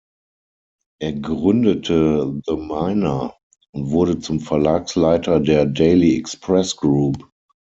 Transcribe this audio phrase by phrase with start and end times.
[0.99, 3.35] Er gründete "The Miner"
[3.71, 7.29] und wurde zum Verlagsleiter der "Daily Express Group".